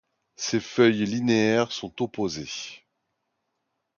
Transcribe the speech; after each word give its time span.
Ses 0.35 0.59
feuilles 0.61 1.05
linéaires 1.05 1.71
sont 1.71 2.01
opposées. 2.01 2.49